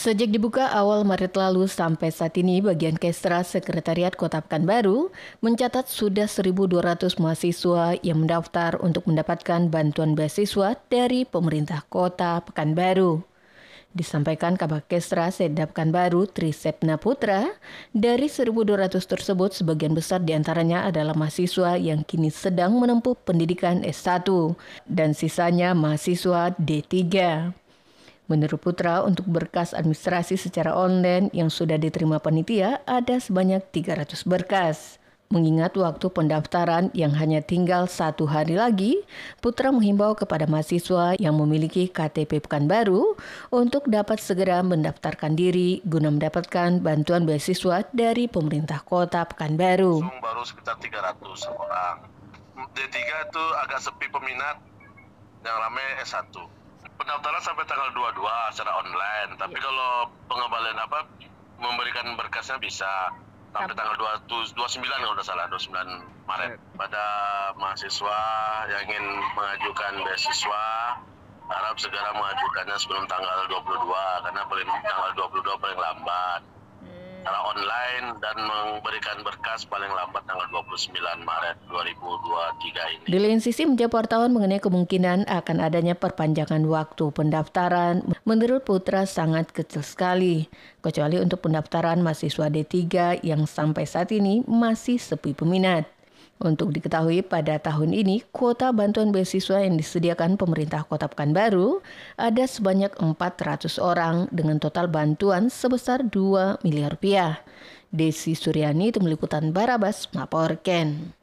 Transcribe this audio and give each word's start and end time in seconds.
Sejak 0.00 0.32
dibuka 0.32 0.64
awal 0.72 1.04
Maret 1.04 1.36
lalu 1.36 1.68
sampai 1.68 2.08
saat 2.08 2.32
ini, 2.40 2.64
bagian 2.64 2.96
Kestra 2.96 3.44
Sekretariat 3.44 4.16
Kota 4.16 4.40
Pekanbaru 4.40 5.12
mencatat 5.44 5.92
sudah 5.92 6.24
1.200 6.24 7.20
mahasiswa 7.20 8.00
yang 8.00 8.24
mendaftar 8.24 8.80
untuk 8.80 9.04
mendapatkan 9.04 9.68
bantuan 9.68 10.16
beasiswa 10.16 10.80
dari 10.88 11.28
pemerintah 11.28 11.84
Kota 11.92 12.40
Pekanbaru. 12.40 13.20
Disampaikan 13.92 14.56
Kabak 14.56 14.88
Kestra 14.88 15.28
Sedap 15.28 15.76
Pekanbaru 15.76 16.24
Trisepna 16.32 16.96
Putra, 16.96 17.52
dari 17.92 18.32
1.200 18.32 19.04
tersebut 19.04 19.52
sebagian 19.52 19.92
besar 19.92 20.24
di 20.24 20.32
antaranya 20.32 20.88
adalah 20.88 21.12
mahasiswa 21.12 21.76
yang 21.76 22.08
kini 22.08 22.32
sedang 22.32 22.72
menempuh 22.80 23.20
pendidikan 23.20 23.84
S1 23.84 24.24
dan 24.88 25.12
sisanya 25.12 25.76
mahasiswa 25.76 26.56
D3. 26.56 27.04
Menurut 28.30 28.62
Putra, 28.62 29.02
untuk 29.02 29.26
berkas 29.26 29.74
administrasi 29.74 30.38
secara 30.38 30.70
online 30.70 31.34
yang 31.34 31.50
sudah 31.50 31.74
diterima 31.74 32.22
panitia 32.22 32.78
ada 32.86 33.18
sebanyak 33.18 33.58
300 33.74 34.22
berkas. 34.22 35.02
Mengingat 35.34 35.74
waktu 35.74 36.06
pendaftaran 36.14 36.94
yang 36.94 37.10
hanya 37.18 37.42
tinggal 37.42 37.90
satu 37.90 38.30
hari 38.30 38.54
lagi, 38.54 39.02
Putra 39.42 39.74
menghimbau 39.74 40.14
kepada 40.14 40.46
mahasiswa 40.46 41.18
yang 41.18 41.42
memiliki 41.42 41.90
KTP 41.90 42.38
Pekanbaru 42.38 43.18
untuk 43.50 43.90
dapat 43.90 44.22
segera 44.22 44.62
mendaftarkan 44.62 45.34
diri 45.34 45.82
guna 45.82 46.14
mendapatkan 46.14 46.78
bantuan 46.78 47.26
beasiswa 47.26 47.82
dari 47.90 48.30
pemerintah 48.30 48.78
kota 48.86 49.26
Pekanbaru. 49.26 50.06
Baru 50.22 50.42
sekitar 50.46 50.78
300 50.78 51.18
orang. 51.50 52.06
D3 52.78 52.94
itu 53.02 53.44
agak 53.66 53.82
sepi 53.82 54.06
peminat, 54.06 54.62
yang 55.42 55.56
ramai 55.66 55.82
S1 56.06 56.59
pendaftaran 57.00 57.40
sampai 57.40 57.64
tanggal 57.64 57.88
22 57.96 58.20
secara 58.52 58.72
online. 58.76 59.30
Tapi 59.40 59.56
ya. 59.56 59.64
kalau 59.64 59.92
pengembalian 60.28 60.76
apa 60.76 61.08
memberikan 61.56 62.12
berkasnya 62.20 62.60
bisa 62.60 63.08
sampai 63.50 63.72
tanggal 63.72 63.96
2, 64.28 64.52
29 64.52 64.56
kalau 64.84 65.14
tidak 65.16 65.26
salah 65.26 65.46
29 65.48 66.28
Maret. 66.28 66.60
Pada 66.76 67.04
mahasiswa 67.56 68.18
yang 68.68 68.82
ingin 68.86 69.04
mengajukan 69.32 69.92
beasiswa 70.04 70.64
harap 71.50 71.74
segera 71.82 72.14
mengajukannya 72.14 72.76
sebelum 72.78 73.04
tanggal 73.10 73.38
22 73.50 74.22
karena 74.22 74.42
paling 74.46 74.68
tanggal 74.86 75.10
22 75.18 75.50
paling 75.58 75.80
lambat 75.82 76.40
secara 77.20 77.36
online 77.52 78.16
dan 78.24 78.36
memberikan 78.40 79.20
berkas 79.20 79.68
paling 79.68 79.92
lambat 79.92 80.24
tanggal 80.24 80.48
29 80.64 80.96
Maret 81.20 81.56
2023 81.68 82.96
ini. 82.96 83.02
Di 83.04 83.18
lain 83.20 83.44
sisi 83.44 83.68
menjawab 83.68 84.00
wartawan 84.00 84.32
mengenai 84.32 84.56
kemungkinan 84.56 85.28
akan 85.28 85.56
adanya 85.60 85.92
perpanjangan 85.92 86.64
waktu 86.64 87.12
pendaftaran, 87.12 88.08
menurut 88.24 88.64
Putra 88.64 89.04
sangat 89.04 89.52
kecil 89.52 89.84
sekali, 89.84 90.48
kecuali 90.80 91.20
untuk 91.20 91.44
pendaftaran 91.44 92.00
mahasiswa 92.00 92.48
D3 92.48 93.20
yang 93.20 93.44
sampai 93.44 93.84
saat 93.84 94.08
ini 94.16 94.40
masih 94.48 94.96
sepi 94.96 95.36
peminat. 95.36 95.99
Untuk 96.40 96.72
diketahui 96.72 97.20
pada 97.20 97.60
tahun 97.60 97.92
ini, 97.92 98.24
kuota 98.32 98.72
bantuan 98.72 99.12
beasiswa 99.12 99.60
yang 99.60 99.76
disediakan 99.76 100.40
pemerintah 100.40 100.88
Kota 100.88 101.04
Pekanbaru 101.04 101.84
ada 102.16 102.48
sebanyak 102.48 102.96
400 102.96 103.76
orang 103.76 104.24
dengan 104.32 104.56
total 104.56 104.88
bantuan 104.88 105.52
sebesar 105.52 106.00
2 106.00 106.64
miliar 106.64 106.96
rupiah. 106.96 107.44
Desi 107.92 108.32
Suryani, 108.32 108.88
Tim 108.88 109.04
Liputan 109.04 109.52
Barabas, 109.52 110.08
melaporkan. 110.16 111.19